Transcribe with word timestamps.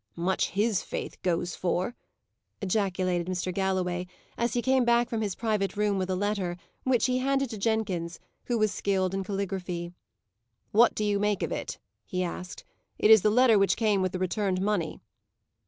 "Much 0.15 0.49
his 0.49 0.81
faith 0.81 1.21
goes 1.21 1.53
for!" 1.55 1.95
ejaculated 2.59 3.27
Mr. 3.27 3.53
Galloway, 3.53 4.07
as 4.35 4.53
he 4.53 4.59
came 4.63 4.83
back 4.83 5.07
from 5.07 5.21
his 5.21 5.35
private 5.35 5.77
room 5.77 5.99
with 5.99 6.09
a 6.09 6.15
letter, 6.15 6.57
which 6.83 7.05
he 7.05 7.19
handed 7.19 7.51
to 7.51 7.57
Jenkins, 7.59 8.19
who 8.45 8.57
was 8.57 8.71
skilled 8.71 9.13
in 9.13 9.23
caligraphy. 9.23 9.93
"What 10.71 10.95
do 10.95 11.05
you 11.05 11.19
make 11.19 11.43
of 11.43 11.51
it?" 11.51 11.77
he 12.03 12.23
asked. 12.23 12.63
"It 12.97 13.11
is 13.11 13.21
the 13.21 13.29
letter 13.29 13.59
which 13.59 13.77
came 13.77 14.01
with 14.01 14.11
the 14.13 14.17
returned 14.17 14.59
money." 14.59 15.01